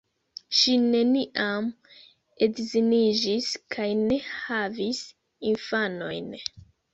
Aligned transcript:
Ŝi 0.59 0.71
neniam 0.85 1.67
edziniĝis 2.47 3.51
kaj 3.77 3.87
ne 4.01 4.19
havis 4.39 5.03
infanojn. 5.53 6.35